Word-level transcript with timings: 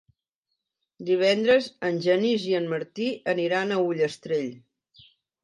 Divendres 1.09 1.67
en 1.89 1.99
Genís 2.07 2.47
i 2.53 2.57
en 2.61 2.67
Martí 2.73 3.11
aniran 3.35 3.75
a 3.75 3.79
Ullastrell. 3.93 4.51